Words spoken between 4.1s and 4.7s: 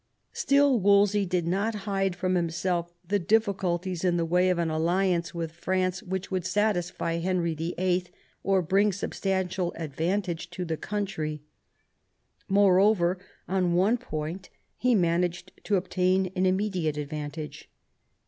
the way of